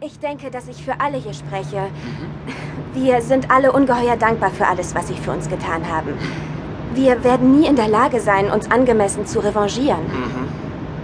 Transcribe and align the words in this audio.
Ich 0.00 0.18
denke, 0.18 0.50
dass 0.50 0.68
ich 0.68 0.84
für 0.84 1.00
alle 1.00 1.16
hier 1.16 1.32
spreche. 1.32 1.86
Wir 2.92 3.22
sind 3.22 3.50
alle 3.50 3.72
ungeheuer 3.72 4.16
dankbar 4.16 4.50
für 4.50 4.66
alles, 4.66 4.94
was 4.94 5.08
Sie 5.08 5.14
für 5.14 5.30
uns 5.30 5.48
getan 5.48 5.88
haben. 5.88 6.14
Wir 6.94 7.24
werden 7.24 7.58
nie 7.58 7.66
in 7.66 7.76
der 7.76 7.88
Lage 7.88 8.20
sein, 8.20 8.50
uns 8.50 8.70
angemessen 8.70 9.26
zu 9.26 9.40
revanchieren. 9.40 10.00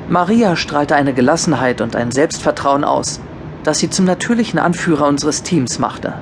Maria 0.09 0.57
strahlte 0.57 0.97
eine 0.97 1.15
Gelassenheit 1.15 1.81
und 1.81 1.97
ein 1.97 2.11
Selbstvertrauen 2.11 2.85
aus, 2.85 3.21
das 3.65 3.79
sie 3.79 3.91
zum 3.91 4.05
natürlichen 4.05 4.59
Anführer 4.59 5.07
unseres 5.07 5.43
Teams 5.43 5.79
machte. 5.79 6.15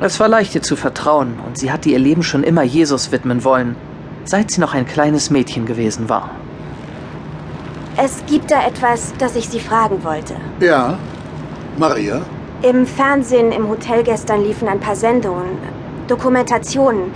Es 0.00 0.20
war 0.20 0.28
leicht 0.28 0.54
ihr 0.54 0.62
zu 0.62 0.76
vertrauen 0.76 1.38
und 1.46 1.58
sie 1.58 1.72
hatte 1.72 1.88
ihr 1.88 1.98
Leben 1.98 2.22
schon 2.22 2.44
immer 2.44 2.62
Jesus 2.62 3.12
widmen 3.12 3.44
wollen, 3.44 3.76
seit 4.24 4.50
sie 4.50 4.60
noch 4.60 4.74
ein 4.74 4.86
kleines 4.86 5.30
Mädchen 5.30 5.64
gewesen 5.64 6.08
war. 6.08 6.30
Es 7.96 8.24
gibt 8.26 8.50
da 8.50 8.64
etwas, 8.66 9.12
das 9.18 9.34
ich 9.34 9.48
Sie 9.48 9.58
fragen 9.58 10.04
wollte. 10.04 10.36
Ja, 10.60 10.98
Maria? 11.78 12.22
Im 12.62 12.86
Fernsehen 12.86 13.52
im 13.52 13.68
Hotel 13.68 14.02
gestern 14.02 14.42
liefen 14.42 14.66
ein 14.68 14.80
paar 14.80 14.96
Sendungen, 14.96 15.58
Dokumentationen. 16.08 17.12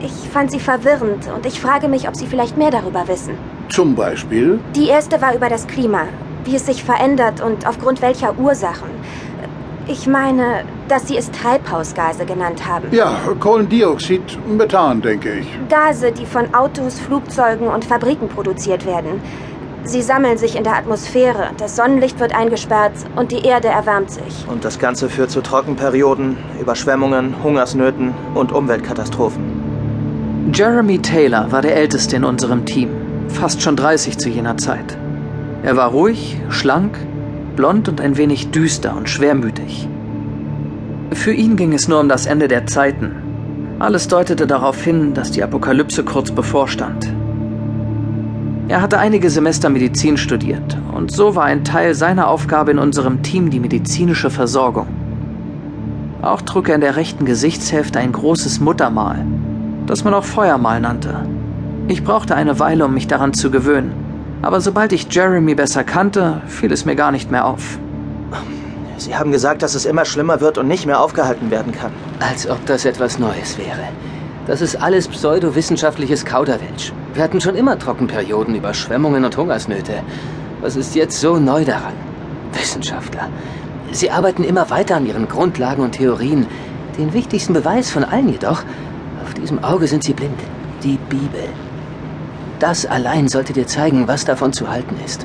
Ich 0.00 0.28
fand 0.30 0.50
sie 0.50 0.60
verwirrend 0.60 1.28
und 1.34 1.44
ich 1.46 1.60
frage 1.60 1.88
mich, 1.88 2.08
ob 2.08 2.16
Sie 2.16 2.26
vielleicht 2.26 2.56
mehr 2.56 2.70
darüber 2.70 3.06
wissen. 3.08 3.34
Zum 3.68 3.94
Beispiel? 3.94 4.58
Die 4.74 4.88
erste 4.88 5.20
war 5.20 5.34
über 5.34 5.48
das 5.48 5.66
Klima, 5.66 6.04
wie 6.44 6.56
es 6.56 6.66
sich 6.66 6.84
verändert 6.84 7.40
und 7.40 7.66
aufgrund 7.66 8.02
welcher 8.02 8.38
Ursachen. 8.38 8.88
Ich 9.86 10.06
meine, 10.06 10.64
dass 10.88 11.08
Sie 11.08 11.16
es 11.16 11.30
Treibhausgase 11.30 12.24
genannt 12.24 12.66
haben. 12.66 12.88
Ja, 12.90 13.18
Kohlendioxid, 13.38 14.38
Methan, 14.48 15.02
denke 15.02 15.40
ich. 15.40 15.46
Gase, 15.68 16.10
die 16.10 16.24
von 16.24 16.54
Autos, 16.54 16.98
Flugzeugen 16.98 17.68
und 17.68 17.84
Fabriken 17.84 18.28
produziert 18.28 18.86
werden. 18.86 19.20
Sie 19.86 20.00
sammeln 20.00 20.38
sich 20.38 20.56
in 20.56 20.64
der 20.64 20.76
Atmosphäre, 20.76 21.50
das 21.58 21.76
Sonnenlicht 21.76 22.18
wird 22.18 22.34
eingesperrt 22.34 22.92
und 23.16 23.32
die 23.32 23.44
Erde 23.44 23.68
erwärmt 23.68 24.10
sich. 24.10 24.46
Und 24.48 24.64
das 24.64 24.78
Ganze 24.78 25.10
führt 25.10 25.30
zu 25.30 25.42
Trockenperioden, 25.42 26.38
Überschwemmungen, 26.58 27.42
Hungersnöten 27.42 28.14
und 28.34 28.50
Umweltkatastrophen. 28.50 30.52
Jeremy 30.54 31.00
Taylor 31.00 31.52
war 31.52 31.60
der 31.60 31.76
Älteste 31.76 32.16
in 32.16 32.24
unserem 32.24 32.64
Team, 32.64 32.88
fast 33.28 33.60
schon 33.60 33.76
30 33.76 34.16
zu 34.16 34.30
jener 34.30 34.56
Zeit. 34.56 34.96
Er 35.62 35.76
war 35.76 35.90
ruhig, 35.90 36.38
schlank, 36.48 36.98
blond 37.54 37.88
und 37.88 38.00
ein 38.00 38.16
wenig 38.16 38.52
düster 38.52 38.96
und 38.96 39.10
schwermütig. 39.10 39.86
Für 41.12 41.32
ihn 41.32 41.56
ging 41.56 41.74
es 41.74 41.88
nur 41.88 42.00
um 42.00 42.08
das 42.08 42.24
Ende 42.24 42.48
der 42.48 42.66
Zeiten. 42.66 43.76
Alles 43.80 44.08
deutete 44.08 44.46
darauf 44.46 44.82
hin, 44.82 45.12
dass 45.12 45.30
die 45.30 45.42
Apokalypse 45.42 46.04
kurz 46.04 46.30
bevorstand. 46.30 47.12
Er 48.66 48.80
hatte 48.80 48.98
einige 48.98 49.28
Semester 49.28 49.68
Medizin 49.68 50.16
studiert 50.16 50.78
und 50.94 51.10
so 51.10 51.36
war 51.36 51.44
ein 51.44 51.64
Teil 51.64 51.94
seiner 51.94 52.28
Aufgabe 52.28 52.70
in 52.70 52.78
unserem 52.78 53.22
Team 53.22 53.50
die 53.50 53.60
medizinische 53.60 54.30
Versorgung. 54.30 54.86
Auch 56.22 56.40
trug 56.40 56.70
er 56.70 56.76
in 56.76 56.80
der 56.80 56.96
rechten 56.96 57.26
Gesichtshälfte 57.26 57.98
ein 57.98 58.12
großes 58.12 58.60
Muttermal, 58.60 59.26
das 59.86 60.02
man 60.02 60.14
auch 60.14 60.24
Feuermal 60.24 60.80
nannte. 60.80 61.26
Ich 61.88 62.04
brauchte 62.04 62.34
eine 62.36 62.58
Weile, 62.58 62.86
um 62.86 62.94
mich 62.94 63.06
daran 63.06 63.34
zu 63.34 63.50
gewöhnen, 63.50 63.92
aber 64.40 64.62
sobald 64.62 64.94
ich 64.94 65.12
Jeremy 65.12 65.54
besser 65.54 65.84
kannte, 65.84 66.40
fiel 66.46 66.72
es 66.72 66.86
mir 66.86 66.96
gar 66.96 67.12
nicht 67.12 67.30
mehr 67.30 67.44
auf. 67.44 67.78
Sie 68.96 69.14
haben 69.14 69.30
gesagt, 69.30 69.62
dass 69.62 69.74
es 69.74 69.84
immer 69.84 70.06
schlimmer 70.06 70.40
wird 70.40 70.56
und 70.56 70.68
nicht 70.68 70.86
mehr 70.86 71.00
aufgehalten 71.00 71.50
werden 71.50 71.72
kann. 71.72 71.92
Als 72.18 72.48
ob 72.48 72.64
das 72.64 72.86
etwas 72.86 73.18
Neues 73.18 73.58
wäre. 73.58 73.88
Das 74.46 74.62
ist 74.62 74.76
alles 74.76 75.08
pseudowissenschaftliches 75.08 76.24
Kauderwelsch. 76.24 76.92
Wir 77.14 77.22
hatten 77.22 77.40
schon 77.40 77.54
immer 77.54 77.78
Trockenperioden, 77.78 78.56
Überschwemmungen 78.56 79.24
und 79.24 79.36
Hungersnöte. 79.36 80.02
Was 80.60 80.74
ist 80.74 80.96
jetzt 80.96 81.20
so 81.20 81.38
neu 81.38 81.64
daran? 81.64 81.92
Wissenschaftler. 82.52 83.28
Sie 83.92 84.10
arbeiten 84.10 84.42
immer 84.42 84.68
weiter 84.70 84.96
an 84.96 85.06
ihren 85.06 85.28
Grundlagen 85.28 85.82
und 85.82 85.92
Theorien. 85.92 86.46
Den 86.98 87.12
wichtigsten 87.12 87.52
Beweis 87.52 87.90
von 87.90 88.02
allen 88.02 88.28
jedoch, 88.28 88.64
auf 89.22 89.32
diesem 89.34 89.62
Auge 89.62 89.86
sind 89.86 90.02
sie 90.02 90.12
blind. 90.12 90.40
Die 90.82 90.98
Bibel. 91.08 91.44
Das 92.58 92.84
allein 92.84 93.28
sollte 93.28 93.52
dir 93.52 93.68
zeigen, 93.68 94.08
was 94.08 94.24
davon 94.24 94.52
zu 94.52 94.68
halten 94.68 94.96
ist. 95.04 95.24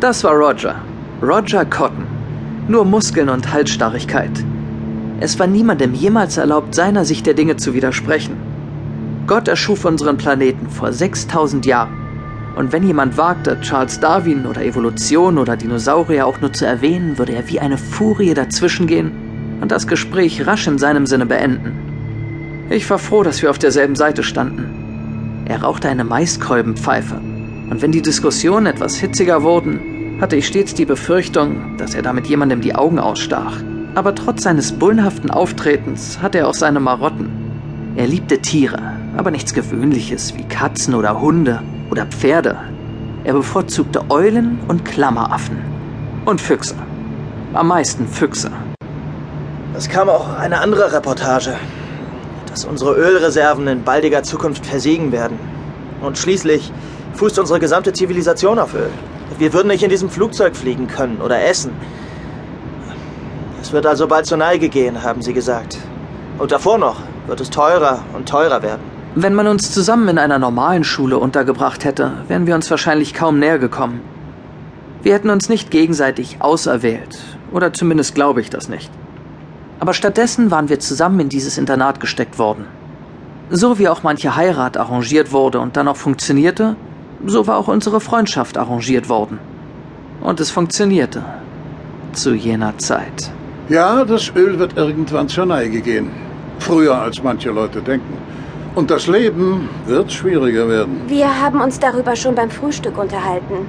Das 0.00 0.22
war 0.24 0.34
Roger. 0.34 0.76
Roger 1.22 1.64
Cotton. 1.64 2.06
Nur 2.68 2.84
Muskeln 2.84 3.30
und 3.30 3.50
Halsstarrigkeit. 3.50 4.44
Es 5.20 5.38
war 5.38 5.46
niemandem 5.46 5.94
jemals 5.94 6.36
erlaubt, 6.36 6.74
seiner 6.74 7.06
Sicht 7.06 7.24
der 7.24 7.34
Dinge 7.34 7.56
zu 7.56 7.72
widersprechen. 7.72 8.45
Gott 9.26 9.48
erschuf 9.48 9.84
unseren 9.84 10.18
Planeten 10.18 10.70
vor 10.70 10.92
6000 10.92 11.66
Jahren. 11.66 12.06
Und 12.54 12.72
wenn 12.72 12.86
jemand 12.86 13.18
wagte, 13.18 13.60
Charles 13.60 13.98
Darwin 13.98 14.46
oder 14.46 14.64
Evolution 14.64 15.36
oder 15.36 15.56
Dinosaurier 15.56 16.26
auch 16.26 16.40
nur 16.40 16.52
zu 16.52 16.64
erwähnen, 16.64 17.18
würde 17.18 17.32
er 17.32 17.48
wie 17.48 17.58
eine 17.58 17.76
Furie 17.76 18.34
dazwischengehen 18.34 19.58
und 19.60 19.72
das 19.72 19.88
Gespräch 19.88 20.46
rasch 20.46 20.66
in 20.68 20.78
seinem 20.78 21.06
Sinne 21.06 21.26
beenden. 21.26 22.66
Ich 22.70 22.88
war 22.88 22.98
froh, 22.98 23.24
dass 23.24 23.42
wir 23.42 23.50
auf 23.50 23.58
derselben 23.58 23.96
Seite 23.96 24.22
standen. 24.22 25.44
Er 25.44 25.62
rauchte 25.62 25.88
eine 25.88 26.04
Maiskolbenpfeife. 26.04 27.20
Und 27.68 27.82
wenn 27.82 27.92
die 27.92 28.02
Diskussionen 28.02 28.66
etwas 28.66 28.94
hitziger 28.94 29.42
wurden, 29.42 30.18
hatte 30.20 30.36
ich 30.36 30.46
stets 30.46 30.72
die 30.74 30.86
Befürchtung, 30.86 31.76
dass 31.78 31.94
er 31.94 32.02
damit 32.02 32.26
jemandem 32.26 32.60
die 32.60 32.74
Augen 32.74 33.00
ausstach. 33.00 33.56
Aber 33.96 34.14
trotz 34.14 34.44
seines 34.44 34.72
bullenhaften 34.72 35.30
Auftretens 35.30 36.20
hatte 36.22 36.38
er 36.38 36.48
auch 36.48 36.54
seine 36.54 36.80
Marotten. 36.80 37.28
Er 37.96 38.06
liebte 38.06 38.38
Tiere, 38.38 38.95
aber 39.16 39.30
nichts 39.30 39.54
Gewöhnliches 39.54 40.36
wie 40.36 40.44
Katzen 40.44 40.94
oder 40.94 41.20
Hunde 41.20 41.62
oder 41.90 42.06
Pferde. 42.06 42.58
Er 43.24 43.32
bevorzugte 43.32 44.10
Eulen 44.10 44.58
und 44.68 44.84
Klammeraffen. 44.84 45.58
Und 46.24 46.40
Füchse. 46.40 46.74
Am 47.54 47.68
meisten 47.68 48.06
Füchse. 48.06 48.50
Es 49.74 49.88
kam 49.88 50.08
auch 50.08 50.36
eine 50.38 50.60
andere 50.60 50.92
Reportage, 50.92 51.54
dass 52.50 52.64
unsere 52.64 52.94
Ölreserven 52.94 53.66
in 53.68 53.84
baldiger 53.84 54.22
Zukunft 54.22 54.66
versiegen 54.66 55.12
werden. 55.12 55.38
Und 56.02 56.18
schließlich 56.18 56.72
fußt 57.14 57.38
unsere 57.38 57.60
gesamte 57.60 57.92
Zivilisation 57.92 58.58
auf 58.58 58.74
Öl. 58.74 58.90
Wir 59.38 59.52
würden 59.52 59.68
nicht 59.68 59.82
in 59.82 59.90
diesem 59.90 60.10
Flugzeug 60.10 60.56
fliegen 60.56 60.86
können 60.86 61.20
oder 61.20 61.42
essen. 61.44 61.72
Es 63.60 63.72
wird 63.72 63.86
also 63.86 64.06
bald 64.06 64.26
zur 64.26 64.38
Neige 64.38 64.68
gehen, 64.68 65.02
haben 65.02 65.22
sie 65.22 65.32
gesagt. 65.32 65.78
Und 66.38 66.52
davor 66.52 66.78
noch 66.78 67.00
wird 67.26 67.40
es 67.40 67.50
teurer 67.50 68.04
und 68.14 68.28
teurer 68.28 68.62
werden. 68.62 68.95
Wenn 69.18 69.32
man 69.32 69.46
uns 69.46 69.72
zusammen 69.72 70.08
in 70.08 70.18
einer 70.18 70.38
normalen 70.38 70.84
Schule 70.84 71.16
untergebracht 71.16 71.86
hätte, 71.86 72.12
wären 72.28 72.46
wir 72.46 72.54
uns 72.54 72.70
wahrscheinlich 72.70 73.14
kaum 73.14 73.38
näher 73.38 73.58
gekommen. 73.58 74.02
Wir 75.02 75.14
hätten 75.14 75.30
uns 75.30 75.48
nicht 75.48 75.70
gegenseitig 75.70 76.36
auserwählt, 76.40 77.18
oder 77.50 77.72
zumindest 77.72 78.14
glaube 78.14 78.42
ich 78.42 78.50
das 78.50 78.68
nicht. 78.68 78.90
Aber 79.80 79.94
stattdessen 79.94 80.50
waren 80.50 80.68
wir 80.68 80.80
zusammen 80.80 81.18
in 81.18 81.28
dieses 81.30 81.56
Internat 81.56 81.98
gesteckt 81.98 82.38
worden. 82.38 82.66
So 83.48 83.78
wie 83.78 83.88
auch 83.88 84.02
manche 84.02 84.36
Heirat 84.36 84.76
arrangiert 84.76 85.32
wurde 85.32 85.60
und 85.60 85.78
dann 85.78 85.88
auch 85.88 85.96
funktionierte, 85.96 86.76
so 87.24 87.46
war 87.46 87.56
auch 87.56 87.68
unsere 87.68 88.02
Freundschaft 88.02 88.58
arrangiert 88.58 89.08
worden. 89.08 89.38
Und 90.20 90.40
es 90.40 90.50
funktionierte. 90.50 91.24
Zu 92.12 92.34
jener 92.34 92.76
Zeit. 92.76 93.30
Ja, 93.70 94.04
das 94.04 94.30
Öl 94.36 94.58
wird 94.58 94.76
irgendwann 94.76 95.30
zur 95.30 95.46
Neige 95.46 95.80
gehen. 95.80 96.10
Früher 96.58 97.00
als 97.00 97.22
manche 97.22 97.50
Leute 97.50 97.80
denken. 97.80 98.26
Und 98.76 98.90
das 98.90 99.06
Leben 99.06 99.70
wird 99.86 100.12
schwieriger 100.12 100.68
werden. 100.68 101.00
Wir 101.06 101.40
haben 101.40 101.62
uns 101.62 101.78
darüber 101.78 102.14
schon 102.14 102.34
beim 102.34 102.50
Frühstück 102.50 102.98
unterhalten. 102.98 103.66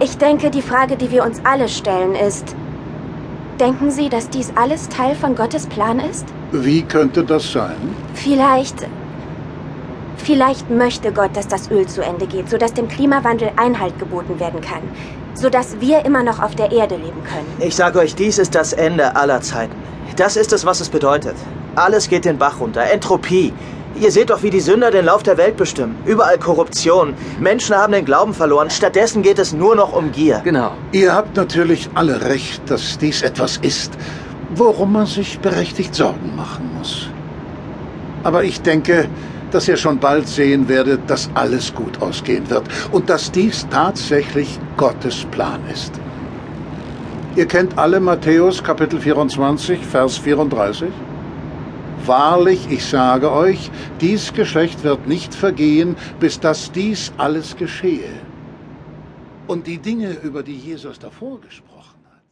Ich 0.00 0.16
denke, 0.16 0.50
die 0.50 0.62
Frage, 0.62 0.96
die 0.96 1.10
wir 1.10 1.22
uns 1.22 1.42
alle 1.44 1.68
stellen, 1.68 2.14
ist, 2.14 2.56
denken 3.60 3.90
Sie, 3.90 4.08
dass 4.08 4.30
dies 4.30 4.50
alles 4.56 4.88
Teil 4.88 5.14
von 5.14 5.34
Gottes 5.34 5.66
Plan 5.66 6.00
ist? 6.00 6.24
Wie 6.50 6.80
könnte 6.80 7.22
das 7.22 7.52
sein? 7.52 7.76
Vielleicht. 8.14 8.86
Vielleicht 10.16 10.70
möchte 10.70 11.12
Gott, 11.12 11.36
dass 11.36 11.46
das 11.46 11.70
Öl 11.70 11.86
zu 11.86 12.02
Ende 12.02 12.26
geht, 12.26 12.48
sodass 12.48 12.72
dem 12.72 12.88
Klimawandel 12.88 13.50
Einhalt 13.56 13.98
geboten 13.98 14.40
werden 14.40 14.62
kann. 14.62 14.82
Sodass 15.34 15.78
wir 15.78 16.06
immer 16.06 16.22
noch 16.22 16.42
auf 16.42 16.54
der 16.54 16.72
Erde 16.72 16.96
leben 16.96 17.22
können. 17.24 17.52
Ich 17.60 17.76
sage 17.76 17.98
euch, 17.98 18.14
dies 18.14 18.38
ist 18.38 18.54
das 18.54 18.72
Ende 18.72 19.14
aller 19.14 19.42
Zeiten. 19.42 19.74
Das 20.16 20.36
ist 20.36 20.54
es, 20.54 20.64
was 20.64 20.80
es 20.80 20.88
bedeutet. 20.88 21.34
Alles 21.74 22.08
geht 22.08 22.24
den 22.24 22.38
Bach 22.38 22.60
runter. 22.60 22.82
Entropie. 22.90 23.52
Ihr 24.00 24.10
seht 24.10 24.30
doch, 24.30 24.42
wie 24.42 24.50
die 24.50 24.60
Sünder 24.60 24.90
den 24.90 25.04
Lauf 25.04 25.22
der 25.22 25.36
Welt 25.36 25.56
bestimmen. 25.56 25.96
Überall 26.06 26.38
Korruption. 26.38 27.14
Menschen 27.40 27.76
haben 27.76 27.92
den 27.92 28.04
Glauben 28.04 28.34
verloren. 28.34 28.70
Stattdessen 28.70 29.22
geht 29.22 29.38
es 29.38 29.52
nur 29.52 29.76
noch 29.76 29.92
um 29.92 30.12
Gier. 30.12 30.40
Genau. 30.44 30.72
Ihr 30.92 31.14
habt 31.14 31.36
natürlich 31.36 31.88
alle 31.94 32.22
recht, 32.22 32.62
dass 32.70 32.98
dies 32.98 33.22
etwas 33.22 33.58
ist, 33.58 33.92
worum 34.54 34.92
man 34.92 35.06
sich 35.06 35.38
berechtigt 35.40 35.94
Sorgen 35.94 36.34
machen 36.36 36.70
muss. 36.76 37.08
Aber 38.24 38.44
ich 38.44 38.62
denke, 38.62 39.08
dass 39.50 39.68
ihr 39.68 39.76
schon 39.76 39.98
bald 39.98 40.26
sehen 40.26 40.68
werdet, 40.68 41.08
dass 41.08 41.28
alles 41.34 41.74
gut 41.74 42.00
ausgehen 42.00 42.48
wird 42.48 42.64
und 42.90 43.10
dass 43.10 43.30
dies 43.30 43.66
tatsächlich 43.70 44.58
Gottes 44.76 45.26
Plan 45.30 45.60
ist. 45.72 45.92
Ihr 47.36 47.46
kennt 47.46 47.78
alle 47.78 48.00
Matthäus 48.00 48.62
Kapitel 48.62 49.00
24, 49.00 49.80
Vers 49.84 50.18
34? 50.18 50.88
Wahrlich, 52.06 52.68
ich 52.70 52.84
sage 52.84 53.30
euch, 53.30 53.70
dies 54.00 54.32
Geschlecht 54.32 54.82
wird 54.82 55.06
nicht 55.06 55.34
vergehen, 55.34 55.96
bis 56.18 56.40
dass 56.40 56.72
dies 56.72 57.12
alles 57.16 57.56
geschehe. 57.56 58.12
Und 59.46 59.66
die 59.66 59.78
Dinge, 59.78 60.12
über 60.22 60.42
die 60.42 60.56
Jesus 60.56 60.98
davor 60.98 61.40
gesprochen 61.40 61.71